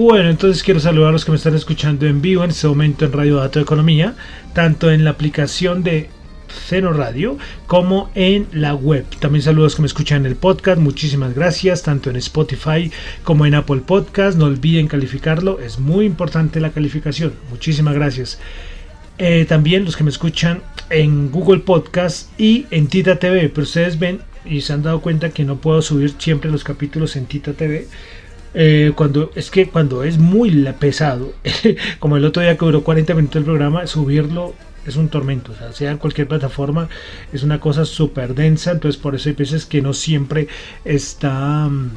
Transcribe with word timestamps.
Bueno, 0.05 0.29
entonces 0.29 0.63
quiero 0.63 0.81
saludar 0.81 1.07
a 1.07 1.11
los 1.13 1.23
que 1.23 1.31
me 1.31 1.37
están 1.37 1.55
escuchando 1.55 2.05
en 2.05 2.21
vivo 2.21 2.43
en 2.43 2.49
este 2.49 2.67
momento 2.67 3.05
en 3.05 3.13
Radio 3.13 3.37
Dato 3.37 3.61
Economía, 3.61 4.15
tanto 4.51 4.91
en 4.91 5.05
la 5.05 5.11
aplicación 5.11 5.81
de 5.81 6.09
Cero 6.67 6.91
Radio 6.91 7.37
como 7.67 8.09
en 8.13 8.47
la 8.51 8.75
web. 8.75 9.05
También 9.21 9.41
saludos 9.43 9.63
a 9.63 9.67
los 9.67 9.75
que 9.75 9.81
me 9.83 9.87
escuchan 9.87 10.19
en 10.19 10.25
el 10.25 10.35
podcast, 10.35 10.77
muchísimas 10.81 11.33
gracias, 11.33 11.83
tanto 11.83 12.09
en 12.09 12.17
Spotify 12.17 12.91
como 13.23 13.45
en 13.45 13.55
Apple 13.55 13.79
Podcast. 13.87 14.37
No 14.37 14.47
olviden 14.47 14.87
calificarlo, 14.87 15.61
es 15.61 15.79
muy 15.79 16.05
importante 16.05 16.59
la 16.59 16.71
calificación. 16.71 17.31
Muchísimas 17.49 17.95
gracias. 17.95 18.41
Eh, 19.19 19.45
también 19.47 19.85
los 19.85 19.95
que 19.95 20.03
me 20.03 20.09
escuchan 20.09 20.63
en 20.89 21.31
Google 21.31 21.59
Podcast 21.59 22.29
y 22.37 22.65
en 22.71 22.87
Tita 22.87 23.19
TV, 23.19 23.47
pero 23.47 23.63
ustedes 23.63 23.97
ven 23.97 24.19
y 24.43 24.59
se 24.59 24.73
han 24.73 24.83
dado 24.83 24.99
cuenta 24.99 25.29
que 25.29 25.45
no 25.45 25.61
puedo 25.61 25.81
subir 25.81 26.13
siempre 26.17 26.51
los 26.51 26.65
capítulos 26.65 27.15
en 27.15 27.25
Tita 27.25 27.53
TV 27.53 27.87
eh, 28.53 28.91
cuando 28.95 29.31
es 29.35 29.49
que 29.49 29.67
cuando 29.67 30.03
es 30.03 30.17
muy 30.17 30.51
pesado, 30.79 31.33
como 31.99 32.17
el 32.17 32.25
otro 32.25 32.41
día 32.41 32.57
que 32.57 32.65
duró 32.65 32.83
40 32.83 33.13
minutos 33.15 33.35
el 33.37 33.45
programa, 33.45 33.87
subirlo 33.87 34.53
es 34.85 34.95
un 34.95 35.09
tormento, 35.09 35.53
o 35.53 35.55
sea, 35.55 35.71
sea 35.71 35.91
en 35.91 35.97
cualquier 35.97 36.27
plataforma 36.27 36.89
es 37.31 37.43
una 37.43 37.59
cosa 37.59 37.85
súper 37.85 38.35
densa, 38.35 38.71
entonces 38.71 39.01
por 39.01 39.15
eso 39.15 39.29
hay 39.29 39.35
veces 39.35 39.65
que 39.65 39.81
no 39.81 39.93
siempre 39.93 40.47
está 40.83 41.69
mm, 41.69 41.91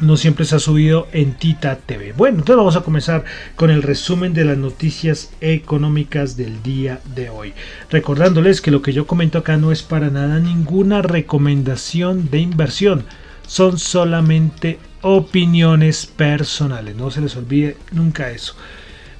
no 0.00 0.16
siempre 0.16 0.44
se 0.44 0.56
ha 0.56 0.58
subido 0.58 1.08
en 1.12 1.34
Tita 1.34 1.76
TV. 1.76 2.12
Bueno, 2.12 2.38
entonces 2.38 2.56
vamos 2.56 2.76
a 2.76 2.82
comenzar 2.82 3.24
con 3.56 3.70
el 3.70 3.82
resumen 3.82 4.32
de 4.32 4.44
las 4.44 4.56
noticias 4.56 5.30
económicas 5.40 6.36
del 6.36 6.62
día 6.62 7.00
de 7.14 7.28
hoy. 7.28 7.52
Recordándoles 7.90 8.60
que 8.60 8.70
lo 8.70 8.82
que 8.82 8.92
yo 8.92 9.06
comento 9.06 9.38
acá 9.38 9.56
no 9.56 9.72
es 9.72 9.82
para 9.82 10.10
nada 10.10 10.38
ninguna 10.38 11.02
recomendación 11.02 12.30
de 12.30 12.38
inversión, 12.38 13.04
son 13.50 13.80
solamente 13.80 14.78
opiniones 15.02 16.06
personales. 16.06 16.94
No 16.94 17.10
se 17.10 17.20
les 17.20 17.34
olvide 17.34 17.76
nunca 17.90 18.30
eso. 18.30 18.54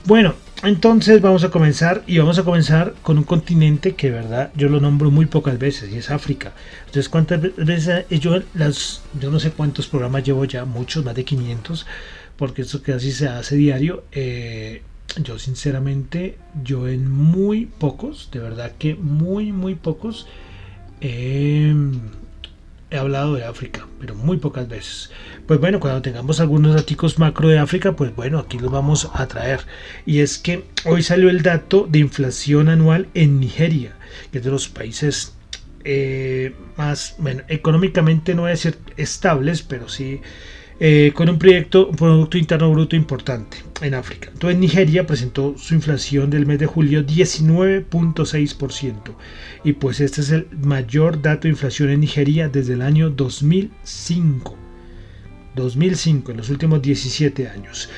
Bueno, 0.05 0.37
entonces 0.63 1.21
vamos 1.21 1.43
a 1.43 1.51
comenzar 1.51 2.05
y 2.07 2.19
vamos 2.19 2.39
a 2.39 2.45
comenzar 2.45 2.95
con 3.03 3.19
un 3.19 3.25
continente 3.25 3.97
que, 3.97 4.13
verdad, 4.13 4.53
yo 4.55 4.69
lo 4.69 4.79
nombro 4.79 5.11
muy 5.11 5.27
pocas 5.27 5.59
veces 5.59 5.91
y 5.93 5.97
es 5.97 6.13
África. 6.13 6.53
Entonces, 6.87 7.09
¿cuántas 7.09 7.41
veces 7.57 8.07
yo 8.09 8.41
las, 8.55 9.03
yo 9.21 9.33
no 9.33 9.41
sé 9.41 9.51
cuántos 9.51 9.89
programas 9.89 10.23
llevo 10.23 10.45
ya, 10.45 10.65
muchos, 10.65 11.05
más 11.05 11.17
de 11.17 11.25
500, 11.25 11.85
porque 12.37 12.63
esto 12.63 12.81
así 12.95 13.11
se 13.11 13.27
hace 13.27 13.57
diario. 13.57 14.05
Eh, 14.13 14.83
yo 15.21 15.41
sinceramente, 15.41 16.39
yo 16.63 16.87
en 16.87 17.11
muy 17.11 17.67
pocos, 17.67 18.29
de 18.31 18.39
verdad 18.39 18.71
que 18.79 18.95
muy, 18.95 19.51
muy 19.51 19.75
pocos, 19.75 20.29
he 22.91 22.99
hablado 22.99 23.35
de 23.35 23.45
África, 23.45 23.87
pero 24.01 24.15
muy 24.15 24.39
pocas 24.39 24.69
veces. 24.69 25.11
Pues 25.47 25.61
bueno, 25.61 25.81
cuando 25.81 26.03
tengamos 26.03 26.41
algunos 26.41 26.75
datos 26.75 27.19
macro 27.19 27.49
de 27.49 27.59
África, 27.59 27.97
pues 27.97 28.15
bueno, 28.15 28.39
aquí 28.39 28.59
los 28.59 28.71
vamos 28.71 29.09
a 29.15 29.27
traer. 29.27 29.61
Y 30.07 30.21
es 30.21 30.39
que 30.39 30.65
hoy 30.85 31.03
salió 31.03 31.31
el 31.31 31.43
dato 31.43 31.87
de 31.89 32.01
inflación 32.01 32.69
anual 32.69 33.09
en 33.15 33.41
Nigeria, 33.41 33.95
que 34.33 34.39
es 34.39 34.45
de 34.45 34.51
los 34.51 34.69
países 34.69 35.35
eh, 35.85 36.55
más, 36.77 37.15
bueno, 37.19 37.43
económicamente 37.49 38.35
no 38.35 38.43
voy 38.43 38.51
a 38.51 38.53
decir 38.53 38.79
estables, 38.97 39.63
pero 39.63 39.89
sí 39.89 40.21
eh, 40.83 41.13
con 41.15 41.29
un 41.29 41.39
proyecto, 41.39 41.91
Producto 41.91 42.39
Interno 42.39 42.71
Bruto 42.73 42.97
importante 42.97 43.59
en 43.83 43.93
África. 43.93 44.31
Entonces 44.33 44.59
Nigeria 44.59 45.07
presentó 45.07 45.55
su 45.59 45.75
inflación 45.75 46.31
del 46.31 46.47
mes 46.47 46.59
de 46.59 46.65
julio 46.65 47.07
19.6% 47.07 48.95
y 49.63 49.75
pues 49.75 50.01
este 50.01 50.23
es 50.23 50.31
el 50.31 50.47
mayor 50.63 51.21
dato 51.21 51.43
de 51.43 51.51
inflación 51.51 51.91
en 51.91 52.01
Nigeria 52.01 52.49
desde 52.49 52.73
el 52.73 52.81
año 52.81 53.11
2005. 53.11 54.57
2005, 55.55 56.31
en 56.31 56.37
los 56.39 56.49
últimos 56.49 56.81
17 56.81 57.49
años. 57.49 57.91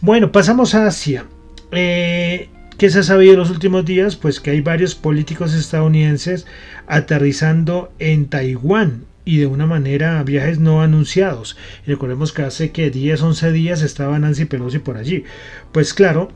Bueno, 0.00 0.32
pasamos 0.32 0.74
a 0.74 0.88
Asia. 0.88 1.26
Eh, 1.70 2.48
¿Qué 2.76 2.90
se 2.90 2.98
ha 2.98 3.04
sabido 3.04 3.34
en 3.34 3.38
los 3.38 3.50
últimos 3.50 3.84
días? 3.84 4.16
Pues 4.16 4.40
que 4.40 4.50
hay 4.50 4.60
varios 4.60 4.96
políticos 4.96 5.54
estadounidenses 5.54 6.46
aterrizando 6.88 7.92
en 8.00 8.26
Taiwán 8.26 9.04
y 9.24 9.38
de 9.38 9.46
una 9.46 9.66
manera 9.66 10.22
viajes 10.22 10.58
no 10.58 10.82
anunciados. 10.82 11.56
Recordemos 11.86 12.32
que 12.32 12.42
hace 12.42 12.72
que 12.72 12.90
10, 12.90 13.22
11 13.22 13.52
días 13.52 13.82
estaba 13.82 14.18
Nancy 14.18 14.44
Pelosi 14.44 14.78
por 14.78 14.96
allí. 14.96 15.24
Pues 15.72 15.94
claro, 15.94 16.30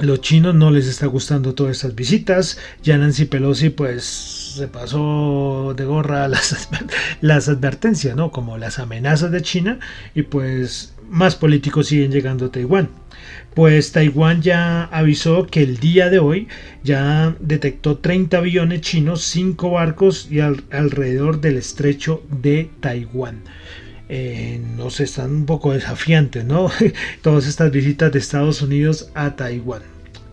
los 0.00 0.20
chinos 0.20 0.54
no 0.54 0.70
les 0.70 0.86
está 0.86 1.06
gustando 1.06 1.54
todas 1.54 1.76
estas 1.76 1.94
visitas. 1.94 2.58
Ya 2.82 2.98
Nancy 2.98 3.24
Pelosi 3.24 3.70
pues 3.70 4.04
se 4.56 4.68
pasó 4.68 5.74
de 5.76 5.84
gorra 5.84 6.28
las, 6.28 6.68
las 7.20 7.48
advertencias, 7.48 8.16
¿no? 8.16 8.30
Como 8.30 8.58
las 8.58 8.78
amenazas 8.78 9.30
de 9.30 9.42
China 9.42 9.78
y 10.14 10.22
pues 10.22 10.94
más 11.08 11.36
políticos 11.36 11.88
siguen 11.88 12.12
llegando 12.12 12.46
a 12.46 12.52
Taiwán 12.52 12.90
pues 13.54 13.92
Taiwán 13.92 14.40
ya 14.40 14.84
avisó 14.84 15.46
que 15.46 15.62
el 15.62 15.78
día 15.78 16.10
de 16.10 16.18
hoy 16.18 16.48
ya 16.84 17.34
detectó 17.40 17.98
30 17.98 18.38
aviones 18.38 18.82
chinos, 18.82 19.22
5 19.24 19.70
barcos 19.70 20.28
y 20.30 20.40
alrededor 20.40 21.40
del 21.40 21.56
estrecho 21.56 22.22
de 22.30 22.70
Taiwán. 22.80 23.42
Eh, 24.08 24.60
nos 24.76 25.00
están 25.00 25.34
un 25.34 25.46
poco 25.46 25.72
desafiantes, 25.72 26.44
¿no? 26.44 26.70
Todas 27.22 27.46
estas 27.46 27.70
visitas 27.70 28.12
de 28.12 28.18
Estados 28.18 28.62
Unidos 28.62 29.10
a 29.14 29.36
Taiwán. 29.36 29.82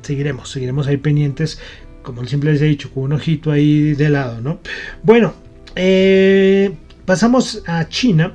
Seguiremos, 0.01 0.49
seguiremos 0.49 0.87
ahí 0.87 0.97
pendientes, 0.97 1.59
como 2.01 2.25
siempre 2.25 2.53
les 2.53 2.61
he 2.61 2.65
dicho, 2.65 2.91
con 2.91 3.03
un 3.03 3.13
ojito 3.13 3.51
ahí 3.51 3.93
de 3.93 4.09
lado, 4.09 4.39
¿no? 4.39 4.59
Bueno, 5.03 5.33
eh, 5.75 6.71
pasamos 7.05 7.63
a 7.65 7.89
China. 7.89 8.33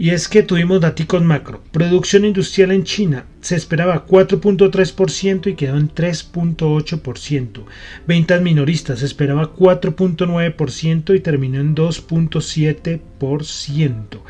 Y 0.00 0.10
es 0.10 0.28
que 0.28 0.44
tuvimos 0.44 0.80
datos 0.80 1.24
macro. 1.24 1.60
Producción 1.72 2.24
industrial 2.24 2.70
en 2.70 2.84
China 2.84 3.24
se 3.40 3.56
esperaba 3.56 4.06
4.3% 4.06 5.48
y 5.48 5.54
quedó 5.54 5.76
en 5.76 5.92
3.8%. 5.92 7.64
Ventas 8.06 8.40
minoristas 8.40 9.00
se 9.00 9.06
esperaba 9.06 9.56
4.9% 9.56 11.16
y 11.16 11.20
terminó 11.20 11.58
en 11.58 11.74
2.7%. 11.74 14.20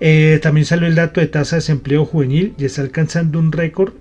Eh, 0.00 0.38
también 0.42 0.64
salió 0.64 0.86
el 0.86 0.94
dato 0.94 1.20
de 1.20 1.26
tasa 1.26 1.56
de 1.56 1.60
desempleo 1.60 2.04
juvenil 2.04 2.54
y 2.58 2.64
está 2.64 2.82
alcanzando 2.82 3.38
un 3.38 3.52
récord. 3.52 3.92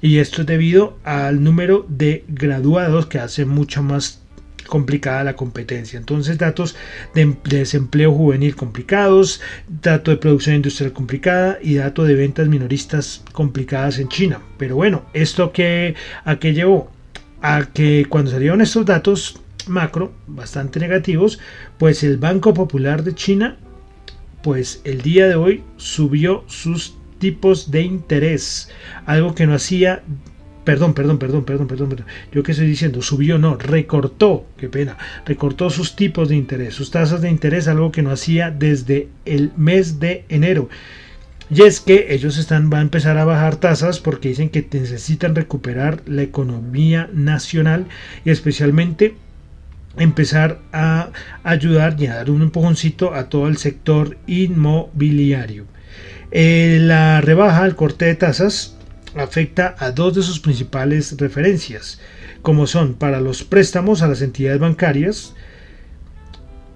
Y 0.00 0.18
esto 0.18 0.42
es 0.42 0.46
debido 0.46 0.96
al 1.04 1.42
número 1.42 1.84
de 1.88 2.24
graduados 2.28 3.06
que 3.06 3.18
hace 3.18 3.44
mucho 3.44 3.82
más 3.82 4.22
complicada 4.68 5.24
la 5.24 5.34
competencia. 5.34 5.98
Entonces, 5.98 6.38
datos 6.38 6.76
de, 7.14 7.34
desempleo 7.44 8.12
juvenil 8.12 8.54
complicados, 8.54 9.40
dato 9.66 10.12
de 10.12 10.18
producción 10.18 10.56
industrial 10.56 10.92
complicada 10.92 11.58
y 11.60 11.74
dato 11.74 12.04
de 12.04 12.14
ventas 12.14 12.46
minoristas 12.46 13.24
complicadas 13.32 13.98
en 13.98 14.08
China. 14.08 14.40
Pero 14.58 14.76
bueno, 14.76 15.06
¿esto 15.14 15.50
que, 15.50 15.96
a 16.24 16.38
qué 16.38 16.54
llevó? 16.54 16.90
A 17.42 17.66
que 17.72 18.06
cuando 18.08 18.30
salieron 18.30 18.60
estos 18.60 18.86
datos 18.86 19.40
macro 19.66 20.12
bastante 20.26 20.78
negativos, 20.78 21.40
pues 21.78 22.04
el 22.04 22.16
Banco 22.16 22.54
Popular 22.54 23.02
de 23.02 23.14
China, 23.14 23.58
pues 24.48 24.80
el 24.84 25.02
día 25.02 25.28
de 25.28 25.34
hoy 25.34 25.62
subió 25.76 26.42
sus 26.46 26.96
tipos 27.18 27.70
de 27.70 27.82
interés, 27.82 28.70
algo 29.04 29.34
que 29.34 29.46
no 29.46 29.52
hacía 29.52 30.02
perdón, 30.64 30.94
perdón, 30.94 31.18
perdón, 31.18 31.44
perdón, 31.44 31.66
perdón, 31.66 31.88
perdón. 31.90 32.06
Yo 32.32 32.42
qué 32.42 32.52
estoy 32.52 32.66
diciendo, 32.66 33.02
subió, 33.02 33.36
no, 33.36 33.56
recortó, 33.56 34.46
qué 34.56 34.70
pena, 34.70 34.96
recortó 35.26 35.68
sus 35.68 35.96
tipos 35.96 36.30
de 36.30 36.36
interés, 36.36 36.72
sus 36.72 36.90
tasas 36.90 37.20
de 37.20 37.28
interés, 37.28 37.68
algo 37.68 37.92
que 37.92 38.00
no 38.00 38.10
hacía 38.10 38.50
desde 38.50 39.08
el 39.26 39.52
mes 39.58 40.00
de 40.00 40.24
enero. 40.30 40.70
Y 41.50 41.64
es 41.64 41.80
que 41.80 42.14
ellos 42.14 42.38
están, 42.38 42.70
van 42.70 42.78
a 42.78 42.84
empezar 42.84 43.18
a 43.18 43.26
bajar 43.26 43.56
tasas 43.56 44.00
porque 44.00 44.30
dicen 44.30 44.48
que 44.48 44.66
necesitan 44.72 45.34
recuperar 45.34 46.00
la 46.06 46.22
economía 46.22 47.10
nacional 47.12 47.84
y 48.24 48.30
especialmente 48.30 49.14
empezar 49.98 50.60
a 50.72 51.10
ayudar 51.42 51.96
y 51.98 52.06
a 52.06 52.16
dar 52.16 52.30
un 52.30 52.42
empujoncito 52.42 53.14
a 53.14 53.28
todo 53.28 53.48
el 53.48 53.56
sector 53.56 54.16
inmobiliario. 54.26 55.66
Eh, 56.30 56.78
la 56.80 57.20
rebaja, 57.20 57.64
el 57.64 57.74
corte 57.74 58.04
de 58.04 58.14
tasas, 58.14 58.76
afecta 59.16 59.74
a 59.78 59.90
dos 59.90 60.14
de 60.14 60.22
sus 60.22 60.40
principales 60.40 61.16
referencias, 61.18 62.00
como 62.42 62.66
son 62.66 62.94
para 62.94 63.20
los 63.20 63.42
préstamos 63.44 64.02
a 64.02 64.08
las 64.08 64.22
entidades 64.22 64.60
bancarias 64.60 65.34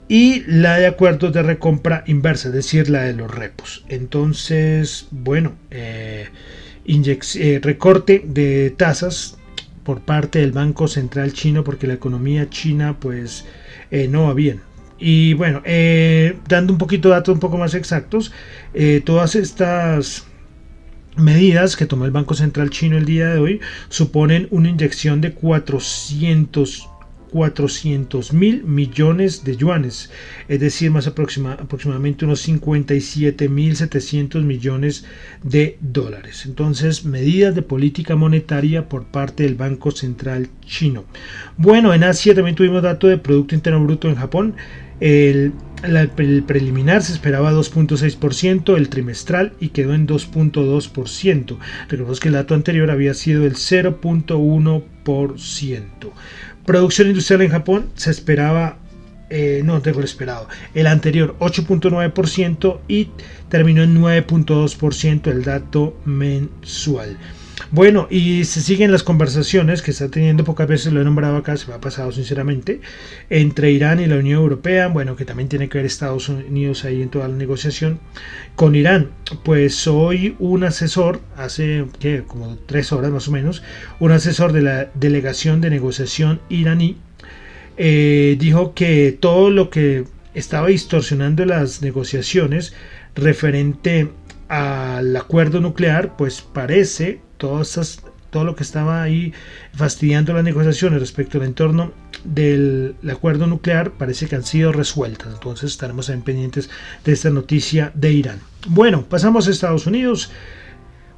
y 0.09 0.43
la 0.47 0.79
de 0.79 0.87
acuerdos 0.87 1.33
de 1.33 1.43
recompra 1.43 2.05
inversa, 2.07 2.49
es 2.49 2.55
decir, 2.55 2.91
la 2.91 3.03
de 3.03 3.15
los 3.15 3.31
repos. 3.31 3.85
Entonces, 3.89 5.07
bueno, 5.11 5.55
eh, 5.71 6.29
eh, 6.85 7.61
recorte 7.63 8.23
de 8.25 8.71
tasas 8.71 9.39
por 9.85 10.01
parte 10.01 10.41
del 10.41 10.53
Banco 10.53 10.89
Central 10.89 11.33
chino 11.33 11.65
porque 11.65 11.87
la 11.87 11.95
economía 11.95 12.49
china 12.51 12.97
pues 13.01 13.45
eh, 13.91 14.09
no 14.09 14.25
va 14.25 14.35
bien. 14.35 14.61
Y 14.99 15.35
bueno, 15.35 15.63
dando 16.47 16.73
un 16.73 16.79
poquito 16.79 17.09
de 17.09 17.17
datos 17.17 17.35
un 17.35 17.41
poco 17.41 17.59
más 17.59 17.75
exactos, 17.75 18.31
todas 19.05 19.35
estas 19.35 20.27
medidas 21.17 21.77
que 21.77 21.87
tomó 21.87 22.05
el 22.05 22.13
Banco 22.13 22.35
Central 22.35 22.71
chino 22.71 22.97
el 22.97 23.05
día 23.05 23.29
de 23.29 23.39
hoy 23.39 23.61
suponen 23.89 24.47
una 24.51 24.69
inyección 24.69 25.21
de 25.21 25.33
400 25.33 26.89
400 27.33 28.35
mil 28.35 28.63
millones 28.65 29.43
de 29.43 29.57
yuanes, 29.57 30.11
es 30.49 30.61
decir, 30.61 30.91
más 30.91 31.07
aproximadamente 31.07 32.27
unos 32.27 32.43
57 32.43 33.49
mil 33.49 33.75
700 33.75 34.45
millones 34.45 35.07
de 35.43 35.79
dólares. 35.81 36.45
Entonces, 36.45 37.07
medidas 37.07 37.55
de 37.55 37.63
política 37.63 38.17
monetaria 38.17 38.89
por 38.89 39.05
parte 39.05 39.45
del 39.45 39.55
Banco 39.55 39.91
Central 39.91 40.49
chino. 40.67 41.05
Bueno, 41.57 41.95
en 41.95 42.05
Asia 42.05 42.35
también 42.35 42.55
tuvimos 42.55 42.83
dato 42.83 43.09
de 43.09 43.17
Producto 43.17 43.55
Interno 43.55 43.83
Bruto 43.83 44.09
en 44.09 44.17
Japón. 44.17 44.55
El, 45.01 45.53
preliminar 46.47 47.03
se 47.03 47.13
esperaba 47.13 47.53
2.6%, 47.53 48.77
el 48.77 48.89
trimestral 48.89 49.55
y 49.59 49.71
quedó 49.71 49.95
en 49.95 50.07
2.2%. 50.07 51.59
Recordemos 51.89 52.21
que 52.21 52.29
el 52.29 52.35
dato 52.35 52.55
anterior 52.55 52.89
había 52.91 53.15
sido 53.15 53.45
el 53.45 53.55
0.1%. 53.55 56.13
Producción 56.67 57.09
industrial 57.09 57.43
en 57.43 57.51
Japón 57.51 57.91
se 57.97 58.11
esperaba, 58.11 58.79
eh, 59.31 59.63
no 59.65 59.81
tengo 59.83 59.99
el 59.99 60.05
esperado, 60.05 60.49
el 60.75 60.87
anterior 60.87 61.35
8.9% 61.41 62.81
y 62.87 63.09
terminó 63.49 63.83
en 63.83 64.01
9.2% 64.01 65.27
el 65.31 65.43
dato 65.43 65.97
mensual. 66.05 67.19
Bueno, 67.71 68.07
y 68.11 68.45
se 68.45 68.61
siguen 68.61 68.93
las 68.93 69.03
conversaciones 69.03 69.83
que 69.83 69.93
está 69.93 70.09
teniendo, 70.09 70.45
pocas 70.45 70.69
veces 70.69 70.93
lo 70.93 71.01
he 71.01 71.05
nombrado 71.05 71.37
acá, 71.37 71.57
se 71.57 71.69
me 71.69 71.75
ha 71.75 71.81
pasado 71.81 72.13
sinceramente, 72.13 72.81
entre 73.31 73.71
Irán 73.71 74.01
y 74.01 74.07
la 74.07 74.17
Unión 74.17 74.41
Europea, 74.41 74.89
bueno, 74.89 75.17
que 75.17 75.25
también 75.25 75.49
tiene 75.49 75.69
que 75.69 75.79
ver 75.79 75.87
Estados 75.87 76.29
Unidos 76.29 76.85
ahí 76.85 77.03
en 77.03 77.09
toda 77.09 77.29
la 77.29 77.35
negociación, 77.35 78.01
con 78.57 78.75
Irán. 78.75 79.11
Pues 79.43 79.87
hoy 79.87 80.37
un 80.39 80.65
asesor, 80.65 81.21
hace 81.37 81.85
como 82.27 82.59
tres 82.67 82.93
horas 82.93 83.11
más 83.11 83.29
o 83.29 83.33
menos, 83.33 83.63
un 84.01 84.13
asesor 84.13 84.53
de 84.53 84.63
la 84.63 84.91
delegación 84.95 85.61
de 85.61 85.71
negociación 85.71 86.41
iraní, 86.49 86.99
eh, 87.77 88.37
dijo 88.39 88.75
que 88.75 89.17
todo 89.19 89.51
lo 89.51 89.71
que 89.71 90.05
estaba 90.35 90.69
distorsionando 90.69 91.45
las 91.45 91.83
negociaciones 91.83 92.75
referente 93.15 94.09
al 94.49 95.17
acuerdo 95.17 95.61
nuclear, 95.61 96.17
pues 96.17 96.43
parece 96.43 97.21
todo 98.33 98.45
lo 98.45 98.57
que 98.57 98.63
estaba 98.63 99.03
ahí 99.03 99.33
fastidiando 99.75 100.33
las 100.33 100.45
negociaciones 100.45 101.01
respecto 101.01 101.39
al 101.39 101.45
entorno 101.45 101.93
del 102.25 102.97
acuerdo 103.11 103.47
nuclear 103.47 103.93
parece 103.93 104.27
que 104.27 104.37
han 104.37 104.45
sido 104.45 104.73
resueltas. 104.73 105.29
Entonces 105.35 105.73
estaremos 105.73 106.09
en 106.09 106.23
pendientes 106.23 106.71
de 107.05 107.13
esta 107.13 107.31
noticia 107.31 107.93
de 107.95 108.13
Irán. 108.13 108.41
Bueno, 108.69 109.05
pasamos 109.05 109.47
a 109.47 109.51
Estados 109.51 109.87
Unidos. 109.87 110.31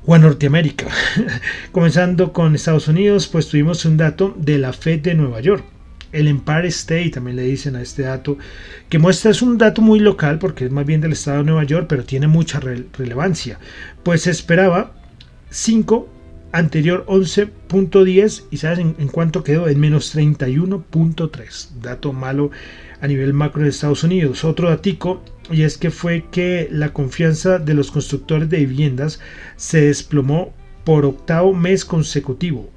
o 0.07 0.15
a 0.15 0.19
Norteamérica. 0.19 0.87
Comenzando 1.73 2.35
con 2.35 2.55
Estados 2.55 2.89
Unidos, 2.89 3.27
pues 3.27 3.49
tuvimos 3.49 3.87
un 3.87 3.97
dato 3.97 4.35
de 4.37 4.59
la 4.59 4.75
Fed 4.75 5.01
de 5.01 5.15
Nueva 5.15 5.41
York. 5.41 5.65
El 6.13 6.29
Empire 6.29 6.69
State 6.69 7.11
también 7.11 7.37
le 7.37 7.43
dicen 7.45 7.75
a 7.75 7.81
este 7.81 8.03
dato, 8.03 8.37
que 8.91 8.99
muestra 8.99 9.31
es 9.31 9.41
un 9.41 9.57
dato 9.57 9.81
muy 9.81 10.01
local 10.01 10.39
porque 10.39 10.67
es 10.67 10.71
más 10.71 10.85
bien 10.85 11.01
del 11.01 11.13
estado 11.13 11.39
de 11.39 11.45
Nueva 11.45 11.65
York, 11.65 11.87
pero 11.89 12.05
tiene 12.05 12.27
mucha 12.27 12.61
relevancia. 12.61 13.59
Pues 14.03 14.23
se 14.23 14.31
esperaba 14.31 14.93
5 15.49 16.14
anterior 16.55 17.05
11.10 17.07 18.45
y 18.51 18.57
sabes 18.59 18.79
en, 18.79 19.09
cuánto 19.09 19.43
quedó 19.43 19.69
en 19.69 19.81
menos 19.81 20.15
31.3 20.17 21.69
dato 21.83 22.13
malo 22.13 22.53
a 23.01 23.09
nivel 23.09 23.35
macro 23.35 23.63
de 23.63 23.71
Estados 23.71 24.05
Unidos. 24.05 24.45
Otro 24.45 24.71
datico 24.71 25.23
y 25.51 25.63
es 25.63 25.77
que 25.77 25.91
fue 25.91 26.25
que 26.31 26.69
la 26.71 26.93
confianza 26.93 27.59
de 27.59 27.75
los 27.75 27.91
constructores 27.91 28.49
de 28.49 28.59
viviendas 28.59 29.21
se 29.57 29.83
desplomó 29.83 30.55
por 30.85 31.05
octavo 31.05 31.53
mes 31.53 31.85
consecutivo. 31.85 32.71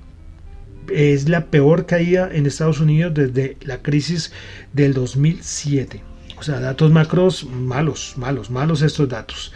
Es 0.91 1.29
la 1.29 1.45
peor 1.45 1.85
caída 1.85 2.29
en 2.33 2.47
Estados 2.47 2.79
Unidos 2.79 3.13
desde 3.13 3.57
la 3.61 3.81
crisis 3.81 4.31
del 4.73 4.93
2007 4.93 6.01
o 6.39 6.43
sea 6.43 6.59
datos 6.59 6.91
macros 6.91 7.45
malos 7.45 8.13
malos 8.17 8.49
malos 8.49 8.81
estos 8.81 9.09
datos. 9.09 9.53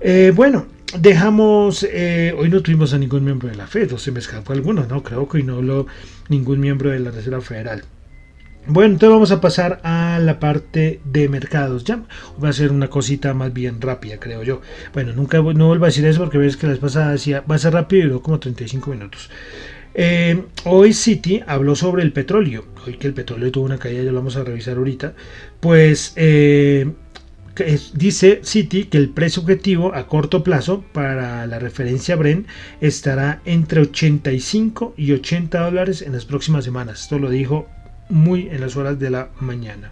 Eh, 0.00 0.32
bueno 0.34 0.66
dejamos, 0.98 1.86
eh, 1.90 2.34
hoy 2.36 2.48
no 2.48 2.62
tuvimos 2.62 2.92
a 2.92 2.98
ningún 2.98 3.24
miembro 3.24 3.48
de 3.48 3.56
la 3.56 3.66
Fed, 3.66 3.92
o 3.92 3.98
se 3.98 4.12
me 4.12 4.18
escapó 4.18 4.52
alguno, 4.52 4.86
no, 4.86 5.02
creo 5.02 5.28
que 5.28 5.38
hoy 5.38 5.42
no 5.42 5.56
habló 5.56 5.86
ningún 6.28 6.60
miembro 6.60 6.90
de 6.90 7.00
la 7.00 7.10
Reserva 7.10 7.40
Federal. 7.40 7.84
Bueno, 8.66 8.92
entonces 8.92 9.12
vamos 9.12 9.32
a 9.32 9.40
pasar 9.40 9.80
a 9.82 10.20
la 10.20 10.38
parte 10.38 11.00
de 11.04 11.28
mercados. 11.28 11.82
Ya 11.82 12.04
va 12.42 12.48
a 12.48 12.52
ser 12.52 12.70
una 12.70 12.88
cosita 12.88 13.34
más 13.34 13.52
bien 13.52 13.80
rápida, 13.80 14.18
creo 14.18 14.44
yo. 14.44 14.60
Bueno, 14.94 15.12
nunca 15.14 15.38
no 15.38 15.66
vuelvo 15.66 15.84
a 15.84 15.88
decir 15.88 16.06
eso 16.06 16.20
porque 16.20 16.38
ves 16.38 16.56
que 16.56 16.66
la 16.66 16.72
vez 16.72 16.80
pasada 16.80 17.10
decía 17.10 17.42
va 17.50 17.56
a 17.56 17.58
ser 17.58 17.72
rápido 17.72 18.02
y 18.04 18.06
duró 18.06 18.22
como 18.22 18.38
35 18.38 18.90
minutos. 18.90 19.30
Eh, 19.94 20.44
hoy 20.64 20.92
City 20.92 21.42
habló 21.44 21.74
sobre 21.74 22.04
el 22.04 22.12
petróleo. 22.12 22.64
Hoy 22.86 22.98
que 22.98 23.08
el 23.08 23.14
petróleo 23.14 23.50
tuvo 23.50 23.64
una 23.64 23.78
caída, 23.78 24.04
ya 24.04 24.12
lo 24.12 24.18
vamos 24.18 24.36
a 24.36 24.44
revisar 24.44 24.76
ahorita. 24.76 25.14
Pues 25.58 26.12
eh, 26.14 26.88
dice 27.94 28.40
Citi 28.44 28.84
que 28.84 28.98
el 28.98 29.10
precio 29.10 29.42
objetivo 29.42 29.94
a 29.94 30.06
corto 30.06 30.42
plazo 30.42 30.84
para 30.92 31.46
la 31.46 31.58
referencia 31.58 32.16
Bren 32.16 32.46
estará 32.80 33.40
entre 33.44 33.80
85 33.80 34.94
y 34.96 35.12
80 35.12 35.60
dólares 35.60 36.02
en 36.02 36.12
las 36.12 36.24
próximas 36.24 36.64
semanas. 36.64 37.02
Esto 37.02 37.18
lo 37.18 37.30
dijo 37.30 37.68
muy 38.08 38.48
en 38.48 38.60
las 38.60 38.76
horas 38.76 38.98
de 38.98 39.10
la 39.10 39.30
mañana. 39.40 39.90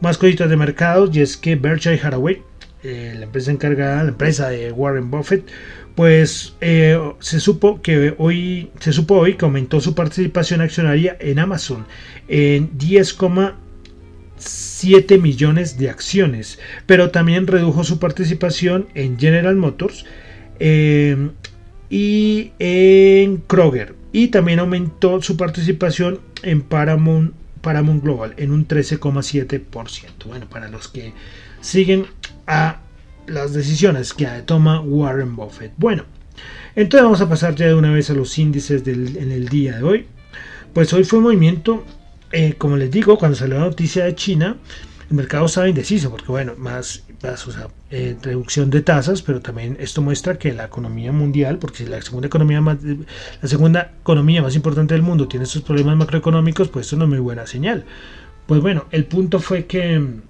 Más 0.00 0.18
cositas 0.18 0.50
de 0.50 0.56
mercados 0.56 1.14
y 1.16 1.20
es 1.20 1.36
que 1.36 1.56
Berkshire 1.56 2.00
Hathaway, 2.02 2.42
eh, 2.82 3.14
la 3.16 3.24
empresa 3.24 3.50
encargada, 3.50 4.02
la 4.02 4.10
empresa 4.10 4.48
de 4.48 4.72
Warren 4.72 5.10
Buffett, 5.10 5.48
pues 5.94 6.54
eh, 6.60 7.00
se 7.20 7.40
supo 7.40 7.80
que 7.80 8.14
hoy 8.18 8.70
se 8.80 8.92
supo 8.92 9.14
hoy 9.14 9.34
que 9.34 9.46
aumentó 9.46 9.80
su 9.80 9.94
participación 9.94 10.60
accionaria 10.60 11.16
en 11.18 11.38
Amazon 11.38 11.86
en 12.28 12.76
10, 12.76 13.14
7 14.36 15.18
millones 15.18 15.78
de 15.78 15.90
acciones, 15.90 16.58
pero 16.86 17.10
también 17.10 17.46
redujo 17.46 17.84
su 17.84 17.98
participación 17.98 18.88
en 18.94 19.18
General 19.18 19.56
Motors 19.56 20.04
em, 20.58 21.32
y 21.88 22.52
en 22.58 23.38
Kroger 23.38 23.94
y 24.12 24.28
también 24.28 24.58
aumentó 24.58 25.20
su 25.20 25.36
participación 25.36 26.20
en 26.42 26.62
Paramount, 26.62 27.34
Paramount 27.60 28.02
Global 28.02 28.34
en 28.36 28.50
un 28.50 28.66
13,7%. 28.66 30.26
Bueno, 30.26 30.48
para 30.48 30.68
los 30.68 30.88
que 30.88 31.12
siguen 31.60 32.06
a 32.46 32.80
las 33.26 33.52
decisiones 33.52 34.14
que 34.14 34.26
toma 34.44 34.80
Warren 34.80 35.36
Buffett. 35.36 35.72
Bueno, 35.76 36.04
entonces 36.76 37.04
vamos 37.04 37.20
a 37.20 37.28
pasar 37.28 37.54
ya 37.56 37.66
de 37.66 37.74
una 37.74 37.92
vez 37.92 38.10
a 38.10 38.14
los 38.14 38.38
índices 38.38 38.86
en 38.86 39.32
el 39.32 39.48
día 39.48 39.78
de 39.78 39.82
hoy. 39.82 40.06
Pues 40.72 40.92
hoy 40.92 41.04
fue 41.04 41.18
un 41.18 41.24
movimiento 41.24 41.84
eh, 42.32 42.54
como 42.58 42.76
les 42.76 42.90
digo, 42.90 43.18
cuando 43.18 43.36
salió 43.36 43.58
la 43.58 43.66
noticia 43.66 44.04
de 44.04 44.14
China, 44.14 44.56
el 45.08 45.16
mercado 45.16 45.46
estaba 45.46 45.68
indeciso, 45.68 46.10
porque 46.10 46.26
bueno, 46.26 46.54
más, 46.56 47.04
eh, 47.90 48.16
reducción 48.22 48.70
de 48.70 48.82
tasas, 48.82 49.22
pero 49.22 49.40
también 49.40 49.76
esto 49.80 50.02
muestra 50.02 50.38
que 50.38 50.52
la 50.52 50.64
economía 50.64 51.12
mundial, 51.12 51.58
porque 51.58 51.86
la 51.86 52.02
segunda 52.02 52.26
economía 52.26 52.60
más, 52.60 52.78
la 52.82 53.48
segunda 53.48 53.92
economía 54.00 54.42
más 54.42 54.56
importante 54.56 54.94
del 54.94 55.02
mundo 55.02 55.28
tiene 55.28 55.44
estos 55.44 55.62
problemas 55.62 55.96
macroeconómicos, 55.96 56.68
pues 56.68 56.86
esto 56.86 56.96
no 56.96 57.04
es 57.04 57.10
muy 57.10 57.20
buena 57.20 57.46
señal. 57.46 57.84
Pues 58.46 58.60
bueno, 58.60 58.86
el 58.90 59.04
punto 59.06 59.38
fue 59.40 59.66
que 59.66 60.20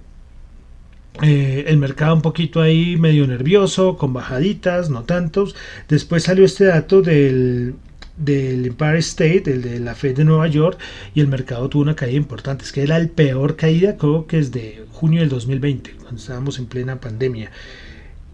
eh, 1.23 1.65
el 1.67 1.79
mercado 1.79 2.15
un 2.15 2.23
poquito 2.23 2.61
ahí 2.61 2.97
medio 2.97 3.27
nervioso, 3.27 3.97
con 3.97 4.13
bajaditas, 4.13 4.91
no 4.91 5.05
tantos. 5.05 5.55
Después 5.89 6.25
salió 6.25 6.45
este 6.45 6.65
dato 6.67 7.03
del 7.03 7.75
del 8.17 8.67
Empire 8.67 8.99
State, 8.99 9.45
el 9.47 9.63
de 9.63 9.81
la 9.81 9.95
Fed 9.95 10.17
de 10.17 10.25
Nueva 10.25 10.47
York, 10.47 10.79
y 11.15 11.21
el 11.21 11.29
mercado 11.29 11.69
tuvo 11.69 11.83
una 11.83 11.97
caída 11.97 12.17
importante. 12.17 12.65
Es 12.65 12.73
que 12.73 12.83
era 12.83 12.97
el 12.97 13.09
peor 13.09 13.57
caída, 13.57 13.97
creo 13.97 14.27
que 14.27 14.39
es 14.39 14.53
de 14.53 14.85
junio 14.93 15.21
del 15.21 15.29
2020, 15.29 15.95
cuando 16.01 16.21
estábamos 16.21 16.59
en 16.59 16.67
plena 16.67 17.01
pandemia. 17.01 17.51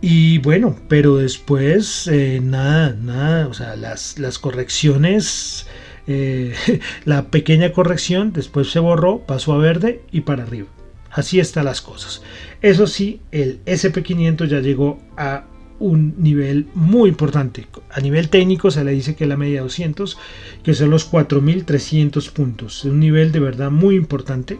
Y 0.00 0.38
bueno, 0.38 0.76
pero 0.88 1.16
después 1.16 2.08
eh, 2.08 2.40
nada, 2.42 2.96
nada, 3.00 3.46
o 3.46 3.54
sea, 3.54 3.76
las, 3.76 4.18
las 4.18 4.38
correcciones, 4.38 5.66
eh, 6.08 6.54
la 7.04 7.30
pequeña 7.30 7.72
corrección 7.72 8.32
después 8.32 8.70
se 8.70 8.80
borró, 8.80 9.20
pasó 9.20 9.52
a 9.52 9.58
verde 9.58 10.02
y 10.10 10.22
para 10.22 10.42
arriba. 10.42 10.68
Así 11.10 11.38
están 11.38 11.66
las 11.66 11.82
cosas. 11.82 12.22
Eso 12.62 12.86
sí, 12.86 13.20
el 13.30 13.64
SP500 13.66 14.48
ya 14.48 14.60
llegó 14.60 14.98
a 15.16 15.44
un 15.82 16.14
nivel 16.18 16.66
muy 16.74 17.10
importante. 17.10 17.66
A 17.90 18.00
nivel 18.00 18.28
técnico 18.28 18.70
se 18.70 18.84
le 18.84 18.92
dice 18.92 19.16
que 19.16 19.26
la 19.26 19.36
media 19.36 19.62
200, 19.62 20.16
que 20.62 20.74
son 20.74 20.90
los 20.90 21.10
4.300 21.10 22.30
puntos. 22.30 22.78
Es 22.78 22.84
un 22.84 23.00
nivel 23.00 23.32
de 23.32 23.40
verdad 23.40 23.70
muy 23.70 23.96
importante. 23.96 24.58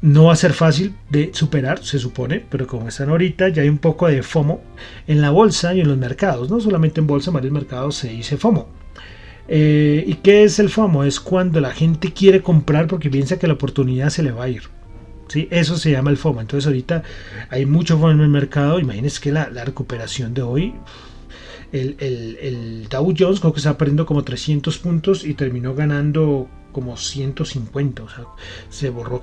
No 0.00 0.24
va 0.24 0.34
a 0.34 0.36
ser 0.36 0.52
fácil 0.52 0.94
de 1.10 1.30
superar, 1.32 1.82
se 1.82 1.98
supone, 1.98 2.44
pero 2.48 2.66
como 2.66 2.88
están 2.88 3.08
ahorita 3.08 3.48
ya 3.48 3.62
hay 3.62 3.68
un 3.68 3.78
poco 3.78 4.06
de 4.06 4.22
FOMO 4.22 4.60
en 5.06 5.20
la 5.20 5.30
bolsa 5.30 5.74
y 5.74 5.80
en 5.80 5.88
los 5.88 5.98
mercados. 5.98 6.50
No 6.50 6.60
solamente 6.60 7.00
en 7.00 7.06
bolsa, 7.06 7.30
en 7.30 7.34
varios 7.34 7.52
mercados 7.52 7.96
se 7.96 8.08
dice 8.08 8.36
FOMO. 8.36 8.68
Eh, 9.48 10.04
¿Y 10.06 10.14
qué 10.14 10.44
es 10.44 10.58
el 10.58 10.68
FOMO? 10.68 11.04
Es 11.04 11.18
cuando 11.18 11.60
la 11.60 11.72
gente 11.72 12.12
quiere 12.12 12.42
comprar 12.42 12.86
porque 12.86 13.10
piensa 13.10 13.38
que 13.38 13.46
la 13.46 13.54
oportunidad 13.54 14.10
se 14.10 14.22
le 14.22 14.32
va 14.32 14.44
a 14.44 14.48
ir. 14.48 14.62
Eso 15.50 15.76
se 15.76 15.90
llama 15.90 16.10
el 16.10 16.16
FOMO. 16.16 16.40
Entonces 16.40 16.66
ahorita 16.66 17.02
hay 17.50 17.66
mucho 17.66 17.96
FOMO 17.96 18.12
en 18.12 18.20
el 18.20 18.28
mercado. 18.28 18.78
Imagínense 18.78 19.20
que 19.20 19.32
la, 19.32 19.46
recuperación 19.46 20.34
de 20.34 20.42
hoy, 20.42 20.74
el, 21.72 21.96
el, 21.98 22.88
Dow 22.88 23.14
Jones 23.16 23.40
creo 23.40 23.52
que 23.52 23.60
está 23.60 23.76
perdiendo 23.78 24.06
como 24.06 24.24
300 24.24 24.78
puntos 24.78 25.24
y 25.24 25.34
terminó 25.34 25.74
ganando 25.74 26.48
como 26.72 26.96
150. 26.96 28.02
O 28.02 28.08
sea, 28.08 28.24
se 28.68 28.90
borró, 28.90 29.20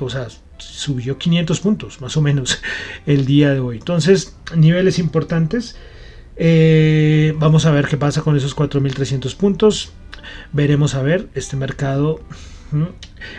o 0.00 0.10
sea, 0.10 0.28
subió 0.58 1.18
500 1.18 1.60
puntos 1.60 2.00
más 2.00 2.16
o 2.16 2.22
menos 2.22 2.60
el 3.06 3.26
día 3.26 3.52
de 3.52 3.60
hoy. 3.60 3.78
Entonces, 3.78 4.36
niveles 4.56 4.98
importantes. 4.98 5.76
Eh, 6.36 7.32
vamos 7.38 7.64
a 7.64 7.70
ver 7.70 7.86
qué 7.86 7.96
pasa 7.96 8.22
con 8.22 8.36
esos 8.36 8.56
4.300 8.56 9.36
puntos. 9.36 9.92
Veremos 10.52 10.94
a 10.94 11.02
ver 11.02 11.28
este 11.34 11.56
mercado 11.56 12.20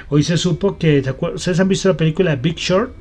Hoy 0.09 0.23
se 0.23 0.37
supo 0.37 0.77
que, 0.77 1.03
¿ustedes 1.33 1.59
han 1.59 1.67
visto 1.67 1.89
la 1.89 1.97
película 1.97 2.35
Big 2.35 2.55
Short? 2.55 2.95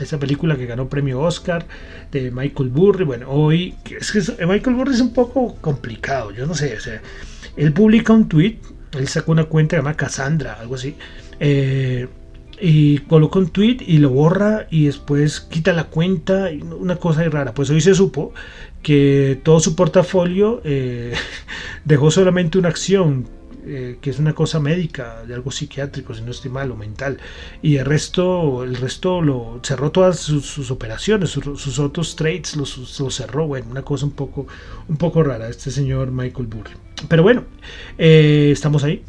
Esa 0.00 0.18
película 0.18 0.56
que 0.56 0.66
ganó 0.66 0.88
premio 0.88 1.20
Oscar 1.20 1.66
de 2.12 2.30
Michael 2.30 2.68
Burry. 2.68 3.04
Bueno, 3.04 3.30
hoy, 3.30 3.74
es 3.98 4.12
que 4.12 4.46
Michael 4.46 4.76
Burry 4.76 4.94
es 4.94 5.00
un 5.00 5.12
poco 5.12 5.56
complicado, 5.60 6.32
yo 6.32 6.46
no 6.46 6.54
sé, 6.54 6.76
o 6.76 6.80
sea, 6.80 7.00
él 7.56 7.72
publica 7.72 8.12
un 8.12 8.28
tweet, 8.28 8.58
él 8.92 9.08
sacó 9.08 9.32
una 9.32 9.44
cuenta 9.44 9.76
llamada 9.76 9.96
Cassandra, 9.96 10.54
algo 10.60 10.74
así, 10.74 10.96
eh, 11.40 12.08
y 12.60 12.98
coloca 12.98 13.38
un 13.38 13.48
tweet 13.48 13.78
y 13.86 13.98
lo 13.98 14.10
borra 14.10 14.66
y 14.70 14.86
después 14.86 15.40
quita 15.40 15.72
la 15.72 15.84
cuenta, 15.84 16.50
una 16.78 16.96
cosa 16.96 17.22
rara. 17.24 17.52
Pues 17.52 17.70
hoy 17.70 17.80
se 17.80 17.94
supo 17.94 18.32
que 18.82 19.40
todo 19.42 19.60
su 19.60 19.74
portafolio 19.74 20.60
eh, 20.64 21.12
dejó 21.84 22.10
solamente 22.10 22.58
una 22.58 22.68
acción 22.68 23.26
eh, 23.66 23.98
que 24.00 24.10
es 24.10 24.18
una 24.18 24.34
cosa 24.34 24.60
médica, 24.60 25.24
de 25.26 25.34
algo 25.34 25.50
psiquiátrico, 25.50 26.14
si 26.14 26.22
no 26.22 26.30
estoy 26.30 26.50
mal, 26.50 26.70
o 26.70 26.76
mental. 26.76 27.18
Y 27.62 27.76
el 27.76 27.84
resto, 27.84 28.62
el 28.62 28.76
resto 28.76 29.20
lo 29.22 29.60
cerró 29.62 29.90
todas 29.90 30.18
sus, 30.18 30.70
operaciones, 30.70 31.30
sus, 31.30 31.78
otros 31.78 32.16
trades 32.16 32.56
los, 32.56 32.74
cerró. 33.10 33.46
Bueno, 33.46 33.66
una 33.70 33.82
cosa 33.82 34.06
un 34.06 34.12
poco, 34.12 34.46
un 34.88 34.96
poco 34.96 35.22
rara, 35.22 35.48
este 35.48 35.70
señor 35.70 36.10
Michael 36.12 36.46
Burry. 36.46 36.72
Pero 37.08 37.22
bueno, 37.22 37.44
eh, 37.98 38.50
estamos 38.52 38.84
ahí 38.84 39.02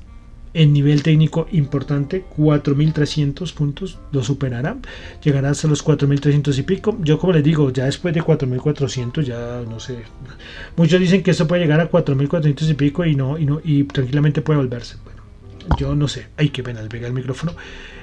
en 0.58 0.74
nivel 0.74 1.04
técnico 1.04 1.48
importante, 1.52 2.26
4.300 2.36 3.54
puntos, 3.54 4.00
lo 4.12 4.24
superará, 4.24 4.78
llegará 5.24 5.52
hasta 5.52 5.68
los 5.68 5.86
4.300 5.86 6.58
y 6.58 6.64
pico. 6.64 6.98
Yo 7.02 7.20
como 7.20 7.34
les 7.34 7.44
digo, 7.44 7.72
ya 7.72 7.86
después 7.86 8.12
de 8.16 8.24
4.400, 8.24 9.22
ya 9.22 9.62
no 9.70 9.80
sé, 9.80 10.00
muchos 10.76 11.00
dicen 11.00 11.22
que 11.22 11.30
esto 11.30 11.48
puede 11.48 11.62
llegar 11.62 11.80
a 11.80 11.92
4.400 11.92 12.72
y 12.72 12.74
pico 12.74 13.06
y 13.06 13.16
no, 13.16 13.38
y 13.38 13.46
no, 13.46 13.62
y 13.64 13.84
tranquilamente 13.84 14.42
puede 14.42 14.58
volverse. 14.58 14.96
Bueno, 15.04 15.22
yo 15.78 15.94
no 15.94 16.08
sé, 16.08 16.26
hay 16.38 16.50
que 16.50 16.64
pena, 16.64 16.82
pega 16.90 17.06
el 17.06 17.14
micrófono. 17.14 17.54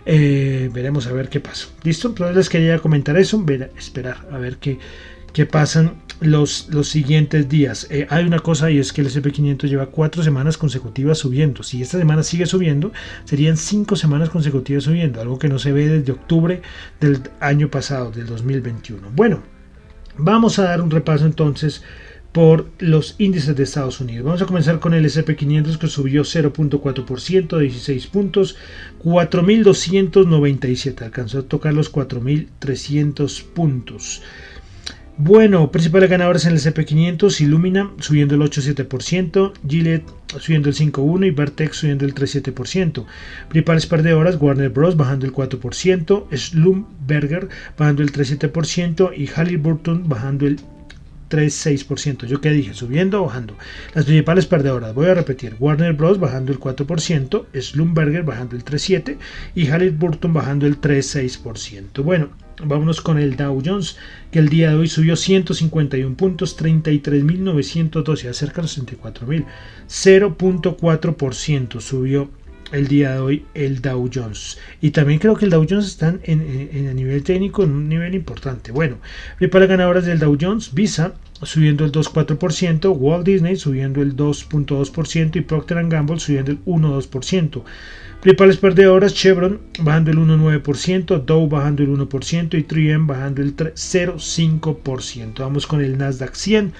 Eh, 0.06 0.70
veremos 0.72 1.08
a 1.08 1.12
ver 1.12 1.28
qué 1.28 1.40
pasa. 1.40 1.66
¿Listo? 1.82 2.08
Entonces 2.08 2.36
les 2.36 2.48
quería 2.48 2.78
comentar 2.78 3.16
eso, 3.16 3.44
esperar 3.76 4.28
a 4.30 4.38
ver 4.38 4.58
qué, 4.58 4.78
qué 5.32 5.44
pasan 5.44 6.03
los, 6.20 6.68
los 6.70 6.88
siguientes 6.88 7.48
días. 7.48 7.86
Eh, 7.90 8.06
hay 8.10 8.24
una 8.24 8.38
cosa 8.38 8.70
y 8.70 8.78
es 8.78 8.92
que 8.92 9.00
el 9.00 9.08
SP500 9.08 9.68
lleva 9.68 9.86
cuatro 9.86 10.22
semanas 10.22 10.56
consecutivas 10.56 11.18
subiendo. 11.18 11.62
Si 11.62 11.82
esta 11.82 11.98
semana 11.98 12.22
sigue 12.22 12.46
subiendo, 12.46 12.92
serían 13.24 13.56
cinco 13.56 13.96
semanas 13.96 14.30
consecutivas 14.30 14.84
subiendo, 14.84 15.20
algo 15.20 15.38
que 15.38 15.48
no 15.48 15.58
se 15.58 15.72
ve 15.72 15.88
desde 15.88 16.12
octubre 16.12 16.62
del 17.00 17.20
año 17.40 17.70
pasado, 17.70 18.10
del 18.10 18.26
2021. 18.26 19.10
Bueno, 19.14 19.42
vamos 20.16 20.58
a 20.58 20.64
dar 20.64 20.80
un 20.80 20.90
repaso 20.90 21.26
entonces 21.26 21.82
por 22.34 22.68
los 22.80 23.14
índices 23.18 23.54
de 23.54 23.62
Estados 23.62 24.00
Unidos. 24.00 24.24
Vamos 24.24 24.42
a 24.42 24.46
comenzar 24.46 24.80
con 24.80 24.92
el 24.92 25.04
SP500 25.04 25.78
que 25.78 25.86
subió 25.86 26.22
0.4%, 26.22 27.58
16 27.58 28.06
puntos, 28.08 28.56
4.297, 29.04 31.02
alcanzó 31.02 31.38
a 31.38 31.42
tocar 31.42 31.74
los 31.74 31.92
4.300 31.92 33.44
puntos. 33.44 34.22
Bueno, 35.16 35.70
principales 35.70 36.10
ganadores 36.10 36.44
en 36.44 36.54
el 36.54 36.58
CP500, 36.58 37.40
Illumina 37.40 37.88
subiendo 38.00 38.34
el 38.34 38.40
8,7%, 38.40 39.52
Gillette 39.64 40.10
subiendo 40.38 40.68
el 40.68 40.74
5,1% 40.74 41.26
y 41.28 41.30
Vertex 41.30 41.76
subiendo 41.76 42.04
el 42.04 42.14
3,7%. 42.14 43.04
Principales 43.48 43.86
perdedoras, 43.86 44.36
Warner 44.40 44.70
Bros. 44.70 44.96
bajando 44.96 45.24
el 45.24 45.32
4%, 45.32 46.26
Slumberger 46.36 47.48
bajando 47.78 48.02
el 48.02 48.10
3,7% 48.10 49.12
y 49.16 49.28
Halliburton 49.28 50.08
bajando 50.08 50.48
el 50.48 50.58
3,6%. 51.30 52.26
¿Yo 52.26 52.40
qué 52.40 52.50
dije? 52.50 52.74
¿Subiendo 52.74 53.22
o 53.22 53.26
bajando? 53.26 53.56
Las 53.94 54.06
principales 54.06 54.46
perdedoras, 54.46 54.94
voy 54.94 55.06
a 55.06 55.14
repetir, 55.14 55.54
Warner 55.60 55.92
Bros. 55.92 56.18
bajando 56.18 56.50
el 56.50 56.58
4%, 56.58 57.46
Slumberger 57.54 58.24
bajando 58.24 58.56
el 58.56 58.64
3,7% 58.64 59.16
y 59.54 59.66
Halliburton 59.66 60.32
bajando 60.32 60.66
el 60.66 60.80
3,6%. 60.80 62.02
Bueno, 62.02 62.30
Vámonos 62.62 63.00
con 63.00 63.18
el 63.18 63.36
Dow 63.36 63.60
Jones, 63.64 63.96
que 64.30 64.38
el 64.38 64.48
día 64.48 64.70
de 64.70 64.76
hoy 64.76 64.88
subió 64.88 65.16
151 65.16 66.16
puntos, 66.16 66.58
33.912, 66.58 68.28
acerca 68.28 68.56
de 68.56 68.62
los 68.62 68.78
64.000. 68.78 69.44
0.4% 69.88 71.80
subió 71.80 72.30
el 72.72 72.88
día 72.88 73.12
de 73.12 73.18
hoy 73.18 73.44
el 73.54 73.80
Dow 73.82 74.08
Jones. 74.12 74.58
Y 74.80 74.90
también 74.90 75.18
creo 75.18 75.36
que 75.36 75.44
el 75.44 75.50
Dow 75.50 75.66
Jones 75.68 75.86
está 75.86 76.16
en, 76.22 76.88
a 76.88 76.94
nivel 76.94 77.22
técnico 77.22 77.64
en 77.64 77.72
un 77.72 77.88
nivel 77.88 78.14
importante. 78.14 78.72
Bueno, 78.72 78.98
para 79.50 79.66
ganadoras 79.66 80.06
del 80.06 80.18
Dow 80.18 80.36
Jones, 80.40 80.74
Visa 80.74 81.14
subiendo 81.42 81.84
el 81.84 81.92
2,4%, 81.92 82.96
Walt 82.96 83.26
Disney 83.26 83.56
subiendo 83.56 84.00
el 84.02 84.16
2,2% 84.16 85.36
y 85.36 85.40
Procter 85.40 85.86
Gamble 85.88 86.20
subiendo 86.20 86.52
el 86.52 86.64
1,2%. 86.64 87.62
Principales 88.20 88.56
perdedoras, 88.56 89.12
Chevron 89.12 89.60
bajando 89.80 90.10
el 90.10 90.18
1,9%, 90.18 91.24
Dow 91.24 91.46
bajando 91.46 91.82
el 91.82 91.90
1% 91.90 92.58
y 92.58 92.62
3M 92.62 93.06
bajando 93.06 93.42
el 93.42 93.54
0,5%. 93.54 95.34
Vamos 95.40 95.66
con 95.66 95.82
el 95.82 95.98
Nasdaq 95.98 96.34
100 96.34 96.72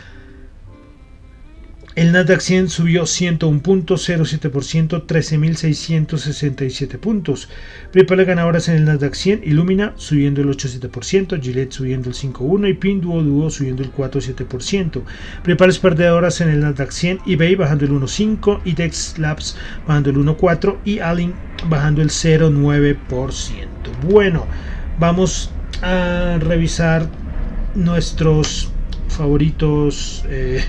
el 1.96 2.10
Nasdaq 2.10 2.40
100 2.40 2.68
subió 2.70 3.06
101 3.06 3.60
puntos, 3.62 4.08
0,7%, 4.08 5.06
13.667 5.06 6.98
puntos. 6.98 7.48
Principales 7.92 8.26
ganadoras 8.26 8.68
en 8.68 8.74
el 8.74 8.84
Nasdaq 8.84 9.14
100, 9.14 9.42
Illumina 9.44 9.92
subiendo 9.94 10.40
el 10.40 10.48
8,7%, 10.48 11.40
Gillette 11.40 11.72
subiendo 11.72 12.08
el 12.08 12.16
5,1% 12.16 12.68
y 12.68 12.74
Pinduoduo 12.74 13.48
subiendo 13.48 13.84
el 13.84 13.92
4,7%. 13.92 15.02
Principales 15.44 15.78
perdedoras 15.78 16.40
en 16.40 16.48
el 16.48 16.60
Nasdaq 16.60 16.90
100, 16.90 17.20
eBay 17.26 17.54
bajando 17.54 17.84
el 17.84 17.92
1,5%, 17.92 18.62
IDEX 18.64 19.18
Labs 19.18 19.56
bajando 19.86 20.10
el 20.10 20.16
1,4% 20.16 20.78
y 20.84 20.98
Alin 20.98 21.32
bajando 21.68 22.02
el 22.02 22.10
0,9%. 22.10 22.96
Bueno, 24.10 24.48
vamos 24.98 25.52
a 25.80 26.38
revisar 26.40 27.08
nuestros 27.76 28.72
favoritos. 29.08 30.24
Eh, 30.28 30.60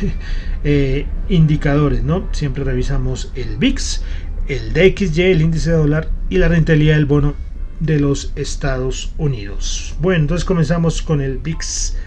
eh, 0.68 1.06
indicadores, 1.30 2.04
¿no? 2.04 2.28
Siempre 2.32 2.64
revisamos 2.64 3.32
el 3.36 3.58
VIX, 3.58 4.02
el 4.48 4.74
DXY, 4.74 5.22
el 5.22 5.42
índice 5.44 5.70
de 5.70 5.78
dólar 5.78 6.10
y 6.28 6.40
la 6.40 6.48
rentabilidad 6.48 6.96
del 6.96 7.06
bono 7.06 7.36
de 7.80 8.00
los 8.00 8.34
Estados 8.36 9.14
Unidos. 9.20 9.96
Bueno, 10.02 10.22
entonces 10.22 10.44
comenzamos 10.44 11.04
con 11.04 11.22
el 11.22 11.38
VIX. 11.38 11.98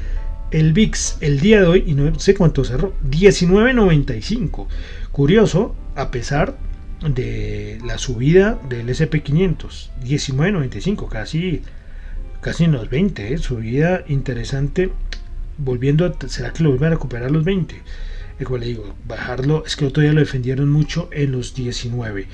El 0.51 0.73
VIX 0.73 1.19
el 1.21 1.39
día 1.39 1.61
de 1.61 1.67
hoy, 1.69 1.85
y 1.87 1.95
no 1.95 2.19
sé 2.19 2.35
cuánto 2.35 2.65
cerró, 2.65 2.95
19.95. 3.09 4.67
Curioso, 5.13 5.77
a 5.95 6.11
pesar 6.11 6.57
de 7.07 7.79
la 7.87 7.97
subida 7.97 8.59
del 8.69 8.89
SP500, 8.89 9.91
19.95, 10.03 11.09
casi, 11.09 11.63
casi 12.41 12.65
en 12.65 12.73
los 12.73 12.91
20, 12.91 13.35
¿eh? 13.35 13.39
subida 13.39 14.03
interesante, 14.09 14.91
volviendo, 15.59 16.07
a, 16.07 16.29
¿será 16.29 16.53
que 16.53 16.65
lo 16.65 16.71
vuelve 16.71 16.89
a 16.89 16.91
recuperar 16.91 17.31
los 17.31 17.45
20? 17.45 17.83
Como 18.45 18.59
le 18.59 18.67
digo, 18.67 18.95
bajarlo, 19.07 19.65
es 19.67 19.77
que 19.77 19.87
otro 19.87 20.03
día 20.03 20.13
lo 20.13 20.21
defendieron 20.21 20.71
mucho 20.71 21.09
en 21.13 21.33
los 21.33 21.55
19. 21.55 22.27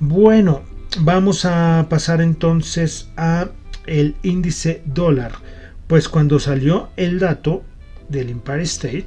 Bueno, 0.00 0.62
vamos 1.00 1.44
a 1.44 1.86
pasar 1.88 2.20
entonces 2.20 3.08
a 3.16 3.50
el 3.86 4.16
índice 4.22 4.82
dólar. 4.84 5.32
Pues 5.86 6.08
cuando 6.08 6.40
salió 6.40 6.88
el 6.96 7.20
dato 7.20 7.62
del 8.08 8.30
Empire 8.30 8.62
State, 8.62 9.06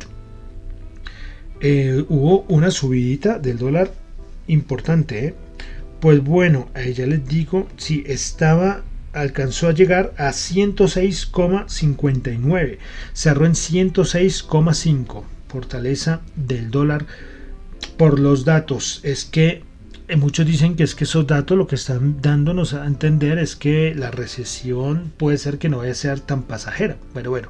eh, 1.59 2.05
hubo 2.07 2.45
una 2.47 2.71
subidita 2.71 3.37
del 3.37 3.57
dólar 3.57 3.91
importante. 4.47 5.27
¿eh? 5.27 5.35
Pues 5.99 6.23
bueno, 6.23 6.69
ahí 6.73 6.93
ya 6.93 7.05
les 7.05 7.27
digo, 7.27 7.67
si 7.75 8.05
estaba 8.07 8.83
alcanzó 9.11 9.67
a 9.67 9.73
llegar 9.73 10.13
a 10.17 10.29
106,59, 10.29 12.77
cerró 13.13 13.45
en 13.45 13.53
106,5 13.53 15.23
fortaleza 15.49 16.21
del 16.35 16.71
dólar 16.71 17.05
por 17.97 18.19
los 18.19 18.45
datos. 18.45 19.01
Es 19.03 19.25
que 19.25 19.63
eh, 20.07 20.15
muchos 20.15 20.45
dicen 20.45 20.75
que 20.75 20.83
es 20.83 20.95
que 20.95 21.03
esos 21.03 21.27
datos 21.27 21.57
lo 21.57 21.67
que 21.67 21.75
están 21.75 22.21
dándonos 22.21 22.73
a 22.73 22.85
entender 22.85 23.37
es 23.37 23.55
que 23.55 23.93
la 23.95 24.09
recesión 24.09 25.11
puede 25.17 25.37
ser 25.37 25.57
que 25.57 25.69
no 25.69 25.79
vaya 25.79 25.91
a 25.91 25.95
ser 25.95 26.19
tan 26.19 26.43
pasajera. 26.43 26.97
Pero 27.13 27.29
bueno, 27.29 27.49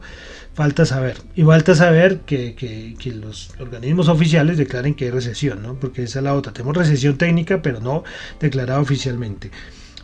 falta 0.54 0.86
saber. 0.86 1.18
Y 1.36 1.44
falta 1.44 1.76
saber 1.76 2.20
que, 2.26 2.56
que, 2.56 3.14
los 3.14 3.52
organismos 3.60 4.10
oficiales 4.10 4.58
declaren 4.58 4.94
que 4.94 5.06
hay 5.06 5.12
recesión, 5.12 5.62
¿no? 5.62 5.76
Porque 5.76 6.04
esa 6.04 6.20
es 6.20 6.24
la 6.24 6.36
otra. 6.36 6.52
Tenemos 6.52 6.76
recesión 6.76 7.18
técnica, 7.18 7.62
pero 7.62 7.80
no 7.80 8.04
declarada 8.40 8.82
oficialmente. 8.82 9.52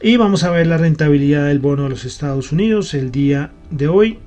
Y 0.01 0.17
vamos 0.17 0.43
a 0.43 0.51
ver 0.51 0.67
la 0.67 0.77
rentabilidad 0.77 1.47
del 1.47 1.59
bono 1.59 1.83
de 1.83 1.89
los 1.89 2.05
Estados 2.05 2.51
Unidos 2.51 2.93
el 2.93 3.11
día 3.11 3.51
de 3.69 3.87
hoy 3.87 4.19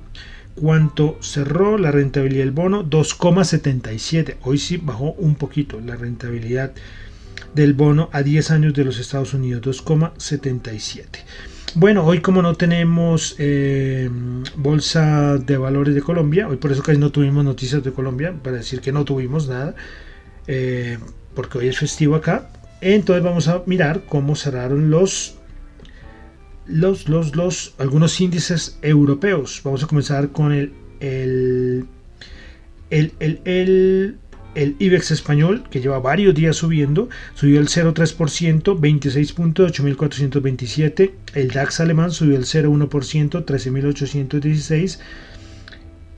cuánto 0.59 1.17
cerró 1.21 1.77
la 1.77 1.91
rentabilidad 1.91 2.43
del 2.43 2.51
bono 2.51 2.83
2,77 2.83 4.35
hoy 4.43 4.57
sí 4.57 4.77
bajó 4.77 5.13
un 5.13 5.35
poquito 5.35 5.79
la 5.79 5.95
rentabilidad 5.95 6.73
del 7.55 7.73
bono 7.73 8.09
a 8.11 8.23
10 8.23 8.51
años 8.51 8.73
de 8.73 8.83
los 8.83 8.99
Estados 8.99 9.33
Unidos 9.33 9.85
2,77 9.85 11.03
bueno 11.75 12.05
hoy 12.05 12.19
como 12.19 12.41
no 12.41 12.55
tenemos 12.55 13.35
eh, 13.39 14.09
bolsa 14.57 15.37
de 15.37 15.57
valores 15.57 15.95
de 15.95 16.01
Colombia 16.01 16.49
hoy 16.49 16.57
por 16.57 16.73
eso 16.73 16.83
casi 16.83 16.97
no 16.97 17.11
tuvimos 17.11 17.45
noticias 17.45 17.81
de 17.81 17.93
Colombia 17.93 18.35
para 18.43 18.57
decir 18.57 18.81
que 18.81 18.91
no 18.91 19.05
tuvimos 19.05 19.47
nada 19.47 19.75
eh, 20.47 20.97
porque 21.35 21.57
hoy 21.57 21.69
es 21.69 21.77
festivo 21.77 22.15
acá 22.15 22.49
entonces 22.81 23.23
vamos 23.23 23.47
a 23.47 23.63
mirar 23.65 24.01
cómo 24.07 24.35
cerraron 24.35 24.89
los 24.89 25.38
los, 26.69 27.09
los, 27.09 27.35
los, 27.35 27.73
algunos 27.77 28.21
índices 28.21 28.79
europeos. 28.81 29.61
Vamos 29.63 29.83
a 29.83 29.87
comenzar 29.87 30.29
con 30.29 30.53
el, 30.53 30.71
el, 30.99 31.85
el, 32.89 33.13
el, 33.19 34.17
el, 34.55 34.75
IBEX 34.79 35.11
español, 35.11 35.63
que 35.69 35.81
lleva 35.81 35.99
varios 35.99 36.33
días 36.35 36.55
subiendo, 36.57 37.09
subió 37.35 37.59
el 37.59 37.67
0,3%, 37.67 38.79
26.8427. 38.79 41.11
El 41.33 41.49
DAX 41.49 41.79
alemán 41.79 42.11
subió 42.11 42.37
el 42.37 42.45
0,1%, 42.45 43.45
13.816. 43.45 44.99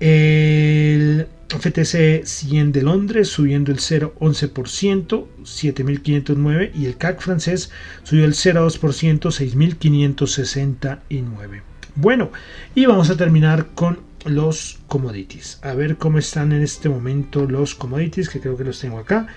El 0.02 1.28
FTC 1.48 2.26
100 2.26 2.72
de 2.72 2.82
Londres 2.82 3.28
subiendo 3.28 3.72
el 3.72 3.78
0,11%, 3.78 5.28
7.509 5.44 6.72
y 6.74 6.88
el 6.88 6.98
CAC 6.98 7.22
francés 7.22 7.70
subió 8.02 8.26
el 8.26 8.34
0,2%, 8.34 9.30
6.569. 9.30 11.62
Bueno, 11.94 12.32
y 12.74 12.88
vamos 12.88 13.12
a 13.12 13.16
terminar 13.16 13.68
con 13.76 14.00
los 14.26 14.80
commodities. 14.88 15.60
A 15.62 15.76
ver 15.76 15.98
cómo 15.98 16.18
están 16.18 16.52
en 16.52 16.64
este 16.64 16.90
momento 16.90 17.46
los 17.46 17.76
commodities, 17.76 18.30
que 18.30 18.40
creo 18.40 18.58
que 18.58 18.64
los 18.64 18.80
tengo 18.80 18.98
acá. 18.98 19.28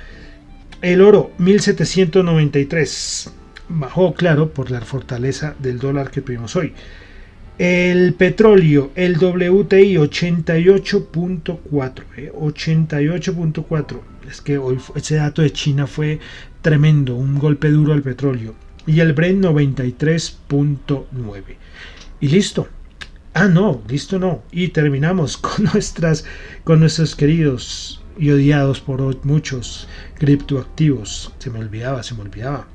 El 0.81 1.03
oro 1.03 1.33
1793 1.37 3.31
bajó, 3.69 4.15
claro, 4.15 4.55
por 4.55 4.71
la 4.71 4.81
fortaleza 4.81 5.55
del 5.59 5.79
dólar 5.79 6.11
que 6.11 6.23
tuvimos 6.23 6.57
hoy. 6.57 6.73
El 7.59 8.15
petróleo, 8.15 8.91
el 8.97 9.17
WTI 9.17 9.95
88.4, 9.95 12.33
88.4. 12.33 14.01
Es 14.29 14.41
que 14.41 14.59
hoy 14.59 14.77
ese 14.97 15.15
dato 15.17 15.41
de 15.41 15.53
China 15.53 15.87
fue 15.87 16.19
tremendo, 16.63 17.15
un 17.15 17.39
golpe 17.39 17.71
duro 17.71 17.93
al 17.93 18.03
petróleo. 18.03 18.57
Y 18.89 18.99
el 18.99 19.13
Brent 19.13 19.45
93.9. 19.45 21.43
Y 22.21 22.29
listo. 22.29 22.67
Ah, 23.35 23.47
no, 23.47 23.83
listo 23.89 24.19
no. 24.19 24.43
Y 24.51 24.67
terminamos 24.69 25.37
con 25.39 25.67
nuestras, 25.73 26.25
con 26.65 26.81
nuestros 26.81 27.15
queridos 27.15 28.03
y 28.19 28.31
odiados 28.31 28.81
por 28.81 29.25
muchos 29.25 29.87
criptoactivos. 30.19 31.33
Se 31.39 31.51
me 31.51 31.61
olvidaba, 31.61 32.03
se 32.03 32.15
me 32.15 32.23
olvidaba. 32.23 32.67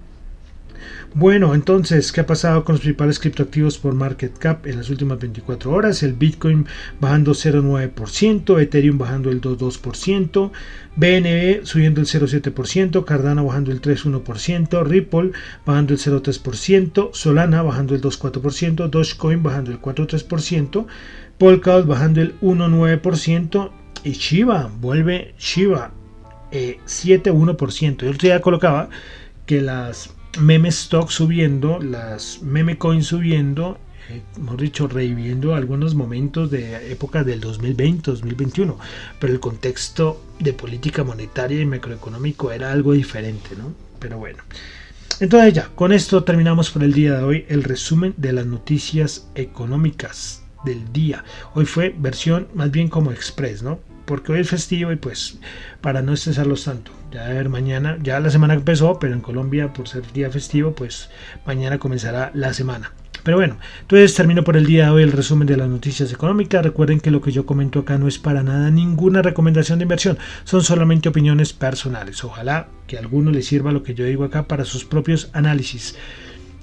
Bueno, 1.14 1.56
entonces, 1.56 2.12
¿qué 2.12 2.22
ha 2.22 2.26
pasado 2.26 2.64
con 2.64 2.74
los 2.74 2.82
principales 2.82 3.20
criptoactivos 3.20 3.78
por 3.78 3.94
market 3.94 4.38
cap 4.38 4.66
en 4.66 4.78
las 4.78 4.90
últimas 4.90 5.20
24 5.20 5.72
horas? 5.72 6.04
El 6.04 6.14
Bitcoin 6.14 6.66
bajando 7.00 7.34
0,9%, 7.34 8.62
Ethereum 8.62 8.98
bajando 8.98 9.32
el 9.32 9.42
2,2%, 9.42 10.52
BNB 10.96 11.66
subiendo 11.66 12.02
el 12.02 12.08
0,7%, 12.08 13.06
Cardano 13.06 13.46
bajando 13.46 13.72
el 13.72 13.82
3,1%, 13.82 14.86
Ripple 14.86 15.32
bajando 15.66 15.94
el 15.94 16.00
0,3%, 16.00 17.10
Solana 17.14 17.62
bajando 17.62 17.96
el 17.96 18.02
2,4%, 18.02 18.90
Dogecoin 18.90 19.44
bajando 19.44 19.72
el 19.72 19.82
4,3%, 19.82 20.86
Polkadot 21.38 21.88
bajando 21.88 22.22
el 22.22 22.40
1,9% 22.42 23.72
y 24.04 24.12
Shiba, 24.12 24.70
vuelve 24.80 25.34
Shiba 25.38 25.92
eh, 26.52 26.80
7,1%. 26.86 28.12
Yo 28.12 28.12
ya 28.12 28.42
colocaba 28.42 28.90
que 29.46 29.62
las 29.62 30.12
meme 30.38 30.70
stock 30.70 31.10
subiendo, 31.10 31.80
las 31.80 32.42
meme 32.42 32.78
coins 32.78 33.08
subiendo, 33.08 33.78
eh, 34.10 34.22
hemos 34.38 34.58
dicho, 34.58 34.88
reviviendo 34.88 35.56
algunos 35.56 35.96
momentos 35.96 36.52
de 36.52 36.92
época 36.92 37.24
del 37.24 37.42
2020-2021, 37.42 38.78
pero 39.20 39.34
el 39.34 39.40
contexto 39.40 40.22
de 40.40 40.54
política 40.54 41.04
monetaria 41.04 41.62
y 41.62 41.66
macroeconómico 41.66 42.52
era 42.52 42.72
algo 42.72 42.94
diferente, 42.94 43.50
¿no? 43.58 43.74
Pero 44.00 44.18
bueno. 44.18 44.44
Entonces 45.20 45.54
ya, 45.54 45.70
con 45.76 45.92
esto 45.92 46.24
terminamos 46.24 46.70
por 46.72 46.84
el 46.84 46.94
día 46.94 47.18
de 47.18 47.24
hoy 47.24 47.46
el 47.50 47.64
resumen 47.64 48.14
de 48.16 48.32
las 48.32 48.46
noticias 48.46 49.28
económicas 49.36 50.44
del 50.64 50.94
día. 50.94 51.26
Hoy 51.56 51.66
fue 51.66 51.94
versión 51.98 52.48
más 52.54 52.72
bien 52.72 52.88
como 52.88 53.12
express, 53.12 53.62
¿no? 53.62 53.80
Porque 54.10 54.32
hoy 54.32 54.40
es 54.40 54.50
festivo 54.50 54.92
y 54.92 54.96
pues 54.96 55.38
para 55.82 56.02
no 56.02 56.14
estresarlos 56.14 56.66
tanto. 56.66 56.92
Ya 57.12 57.28
a 57.28 57.30
ver, 57.30 57.48
mañana, 57.48 58.00
ya 58.02 58.20
la 58.20 58.32
semana 58.32 58.56
empezó, 58.56 58.98
pero 58.98 59.14
en 59.14 59.22
Colombia, 59.22 59.72
por 59.72 59.88
ser 59.88 60.12
día 60.14 60.32
festivo, 60.32 60.74
pues 60.74 61.12
mañana 61.46 61.78
comenzará 61.78 62.32
la 62.34 62.52
semana. 62.54 62.92
Pero 63.22 63.38
bueno, 63.38 63.60
entonces 63.82 64.16
termino 64.16 64.44
por 64.44 64.58
el 64.58 64.66
día 64.66 64.86
de 64.86 64.90
hoy 64.90 65.04
el 65.04 65.12
resumen 65.12 65.48
de 65.48 65.58
las 65.58 65.70
noticias 65.70 66.12
económicas. 66.12 66.64
Recuerden 66.64 67.02
que 67.02 67.12
lo 67.12 67.22
que 67.22 67.32
yo 67.32 67.46
comento 67.46 67.82
acá 67.82 68.00
no 68.00 68.08
es 68.08 68.18
para 68.18 68.42
nada 68.42 68.72
ninguna 68.72 69.22
recomendación 69.22 69.78
de 69.78 69.84
inversión, 69.84 70.18
son 70.44 70.64
solamente 70.64 71.10
opiniones 71.10 71.54
personales. 71.54 72.24
Ojalá 72.24 72.68
que 72.88 72.98
a 72.98 73.02
alguno 73.02 73.30
le 73.30 73.44
sirva 73.44 73.72
lo 73.72 73.84
que 73.84 73.94
yo 73.94 74.06
digo 74.06 74.24
acá 74.24 74.48
para 74.48 74.66
sus 74.66 74.86
propios 74.86 75.30
análisis. 75.34 75.96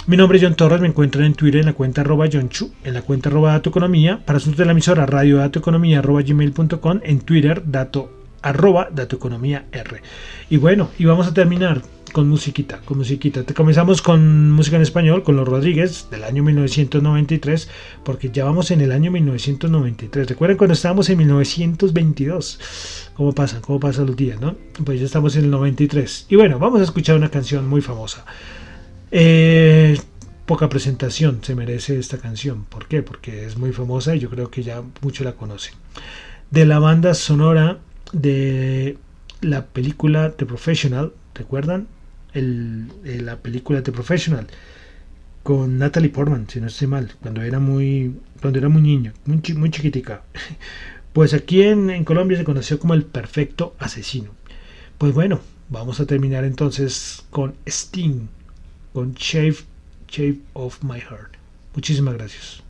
Mi 0.09 0.16
nombre 0.16 0.38
es 0.38 0.45
John 0.45 0.55
Torres, 0.55 0.81
me 0.81 0.87
encuentran 0.87 1.25
en 1.25 1.35
Twitter 1.35 1.59
en 1.59 1.66
la 1.66 1.73
cuenta 1.73 2.03
arroba 2.03 2.29
John 2.33 2.49
Chu, 2.49 2.71
en 2.85 2.95
la 2.95 3.03
cuenta 3.03 3.29
arroba 3.29 3.51
Dato 3.51 3.71
Economía, 3.71 4.25
para 4.25 4.37
asuntos 4.37 4.59
de 4.59 4.64
la 4.64 4.71
emisora 4.71 5.05
radio 5.05 5.38
dato 5.38 5.59
economía 5.59 5.99
arroba 5.99 6.23
gmail.com, 6.23 7.01
en 7.03 7.21
Twitter 7.23 7.64
dato 7.66 8.16
arroba 8.40 8.88
datoeconomía 8.92 9.66
R. 9.73 10.01
Y 10.49 10.59
bueno, 10.59 10.90
y 10.97 11.07
vamos 11.07 11.27
a 11.27 11.35
terminar 11.35 11.83
con 12.12 12.29
musiquita, 12.29 12.79
con 12.85 12.99
musiquita. 12.99 13.42
Te 13.42 13.53
comenzamos 13.53 14.01
con 14.01 14.53
música 14.53 14.77
en 14.77 14.83
español, 14.83 15.25
con 15.25 15.35
los 15.35 15.49
Rodríguez 15.49 16.07
del 16.09 16.23
año 16.23 16.45
1993, 16.45 17.69
porque 18.05 18.31
ya 18.31 18.45
vamos 18.45 18.71
en 18.71 18.83
el 18.83 18.92
año 18.92 19.11
1993. 19.11 20.29
Recuerden 20.29 20.57
cuando 20.57 20.75
estábamos 20.75 21.11
en 21.11 21.19
1922. 21.19 23.11
¿Cómo 23.14 23.33
pasan? 23.33 23.61
¿Cómo 23.61 23.81
pasan 23.81 24.07
los 24.07 24.14
días, 24.14 24.40
no? 24.40 24.55
Pues 24.85 25.01
ya 25.01 25.07
estamos 25.07 25.35
en 25.35 25.47
el 25.47 25.51
93. 25.51 26.27
Y 26.29 26.37
bueno, 26.37 26.61
vamos 26.61 26.81
a 26.81 26.85
escuchar 26.85 27.16
una 27.16 27.29
canción 27.29 27.69
muy 27.69 27.81
famosa. 27.81 28.25
Eh, 29.11 29.99
poca 30.47 30.69
presentación 30.69 31.40
se 31.42 31.55
merece 31.55 31.99
esta 31.99 32.19
canción. 32.19 32.64
¿Por 32.64 32.87
qué? 32.87 33.03
Porque 33.03 33.47
es 33.47 33.57
muy 33.57 33.73
famosa 33.73 34.14
y 34.14 34.21
yo 34.21 34.31
creo 34.31 34.51
que 34.51 34.62
ya 34.62 34.83
muchos 35.03 35.25
la 35.25 35.33
conocen. 35.33 35.75
De 36.51 36.64
la 36.64 36.79
banda 36.79 37.14
sonora 37.14 37.79
de 38.12 38.99
la 39.40 39.66
película 39.66 40.33
The 40.33 40.47
Professional, 40.47 41.12
¿recuerdan? 41.35 41.88
El, 42.33 42.88
la 43.25 43.38
película 43.38 43.83
The 43.83 43.92
Professional 43.92 44.47
con 45.42 45.79
Natalie 45.79 46.11
Portman, 46.11 46.49
si 46.49 46.61
no 46.61 46.66
estoy 46.66 46.88
mal, 46.88 47.12
cuando 47.23 47.40
era 47.42 47.61
muy, 47.61 48.16
cuando 48.40 48.59
era 48.59 48.69
muy 48.69 48.83
niño, 48.83 49.12
muy, 49.25 49.40
muy 49.55 49.71
chiquitica. 49.71 50.23
Pues 51.12 51.33
aquí 51.33 51.62
en, 51.62 51.88
en 51.88 52.05
Colombia 52.05 52.37
se 52.37 52.45
conoció 52.45 52.79
como 52.79 52.92
el 52.92 53.05
perfecto 53.07 53.75
asesino. 53.79 54.33
Pues 54.99 55.14
bueno, 55.14 55.40
vamos 55.71 55.99
a 55.99 56.05
terminar 56.05 56.45
entonces 56.45 57.25
con 57.31 57.55
Sting, 57.64 58.29
con 58.97 59.13
Shape, 59.13 59.59
Shape 60.09 60.41
of 60.55 60.83
My 60.83 60.99
Heart. 60.99 61.37
Muchísimas 61.75 62.15
gracias. 62.15 62.63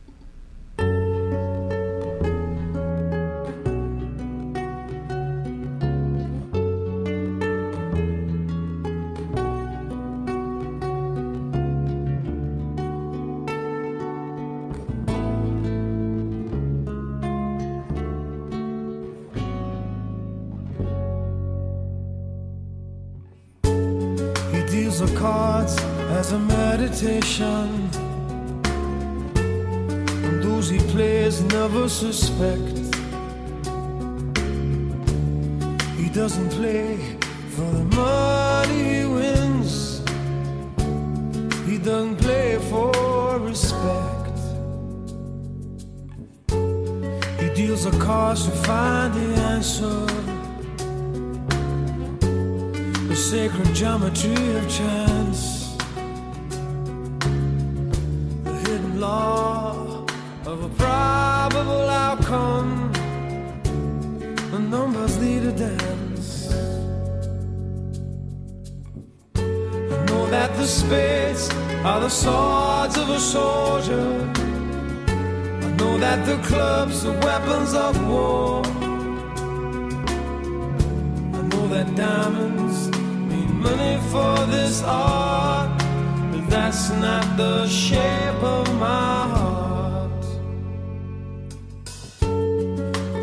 And 30.23 30.43
those 30.43 30.69
he 30.69 30.79
plays 30.91 31.41
never 31.41 31.89
suspect. 31.89 32.77
He 35.97 36.09
doesn't 36.09 36.49
play 36.51 36.97
for 37.55 37.69
the 37.71 37.83
money 37.95 38.99
he 38.99 39.05
wins. 39.05 39.99
He 41.65 41.77
doesn't 41.77 42.17
play 42.17 42.57
for 42.69 43.39
respect. 43.39 44.37
He 47.41 47.49
deals 47.53 47.83
the 47.83 47.97
cards 47.99 48.45
to 48.45 48.51
find 48.51 49.13
the 49.13 49.41
answer. 49.53 50.05
The 53.07 53.15
sacred 53.15 53.75
geometry 53.75 54.55
of 54.57 54.69
chance. 54.69 55.56
That 70.29 70.55
the 70.57 70.65
spades 70.65 71.49
are 71.85 72.01
the 72.01 72.09
swords 72.09 72.97
of 72.97 73.09
a 73.09 73.19
soldier. 73.19 74.09
I 75.65 75.69
know 75.77 75.97
that 75.97 76.25
the 76.25 76.37
clubs 76.47 77.05
are 77.05 77.17
weapons 77.19 77.73
of 77.73 77.93
war. 78.07 78.61
I 81.37 81.41
know 81.49 81.67
that 81.69 81.95
diamonds 81.95 82.89
mean 83.29 83.61
money 83.61 83.97
for 84.11 84.35
this 84.51 84.83
art 84.83 85.77
but 86.31 86.49
that's 86.49 86.89
not 86.89 87.25
the 87.37 87.67
shape 87.67 88.43
of 88.43 88.65
my 88.75 89.27
heart. 89.35 90.25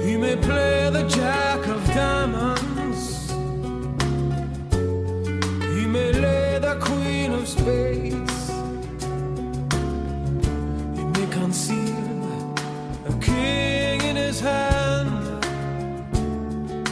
He 0.04 0.16
may 0.16 0.36
play 0.36 0.90
the 0.90 1.04
jack 1.08 1.66
of 1.66 1.84
diamonds, 1.88 2.63
spades, 7.46 8.48
he 10.96 11.04
may 11.04 11.26
conceal 11.30 12.24
a 13.06 13.12
king 13.20 14.00
in 14.02 14.16
his 14.16 14.40
hand 14.40 15.44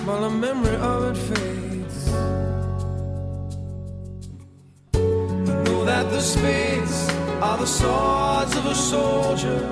while 0.07 0.23
the 0.23 0.31
memory 0.31 0.77
of 0.77 1.05
it 1.11 1.17
fades. 1.17 2.09
You 5.49 5.63
know 5.65 5.85
that 5.85 6.11
the 6.11 6.21
spades 6.21 7.09
are 7.41 7.59
the 7.59 7.67
swords 7.67 8.57
of 8.57 8.67
a 8.67 8.75
soldier. 8.75 9.63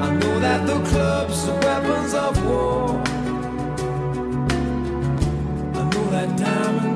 I 0.00 0.10
know 0.20 0.40
that 0.40 0.66
the 0.66 0.80
clubs 0.90 1.48
are 1.48 1.60
weapons 1.60 2.14
of 2.14 2.44
war. 2.46 2.88
I 5.74 5.82
know 5.90 6.10
that 6.10 6.36
diamonds 6.38 6.95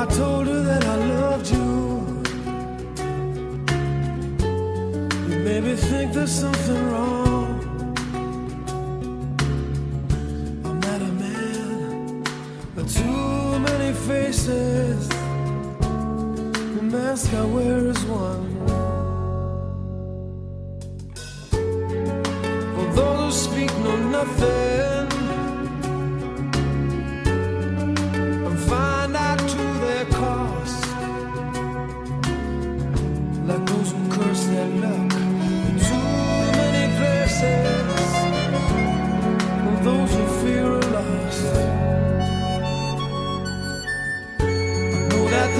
I 0.00 0.06
told 0.06 0.46
her 0.46 0.62
that 0.62 0.84
I 0.84 0.96
loved 0.96 1.50
you? 1.50 2.22
You 5.28 5.38
made 5.40 5.64
me 5.64 5.74
think 5.74 6.12
there's 6.12 6.30
something 6.30 6.90
wrong. 6.92 7.27